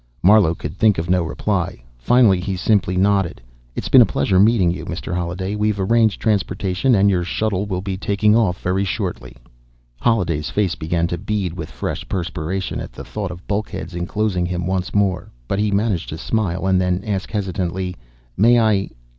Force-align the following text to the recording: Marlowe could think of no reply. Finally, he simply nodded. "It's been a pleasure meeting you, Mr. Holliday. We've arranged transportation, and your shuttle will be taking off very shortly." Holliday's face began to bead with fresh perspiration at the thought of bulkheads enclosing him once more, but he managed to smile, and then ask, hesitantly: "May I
Marlowe 0.23 0.55
could 0.55 0.75
think 0.75 0.97
of 0.97 1.11
no 1.11 1.21
reply. 1.21 1.79
Finally, 1.99 2.39
he 2.39 2.55
simply 2.55 2.97
nodded. 2.97 3.39
"It's 3.75 3.87
been 3.87 4.01
a 4.01 4.03
pleasure 4.07 4.39
meeting 4.39 4.71
you, 4.71 4.83
Mr. 4.83 5.13
Holliday. 5.13 5.53
We've 5.55 5.79
arranged 5.79 6.19
transportation, 6.19 6.95
and 6.95 7.07
your 7.07 7.23
shuttle 7.23 7.67
will 7.67 7.81
be 7.83 7.97
taking 7.97 8.35
off 8.35 8.59
very 8.63 8.83
shortly." 8.83 9.37
Holliday's 9.99 10.49
face 10.49 10.73
began 10.73 11.05
to 11.05 11.19
bead 11.19 11.53
with 11.53 11.69
fresh 11.69 12.09
perspiration 12.09 12.79
at 12.79 12.93
the 12.93 13.05
thought 13.05 13.29
of 13.29 13.45
bulkheads 13.45 13.93
enclosing 13.93 14.47
him 14.47 14.65
once 14.65 14.91
more, 14.95 15.31
but 15.47 15.59
he 15.59 15.69
managed 15.69 16.09
to 16.09 16.17
smile, 16.17 16.65
and 16.65 16.81
then 16.81 17.03
ask, 17.05 17.29
hesitantly: 17.29 17.95
"May 18.35 18.59
I 18.59 18.89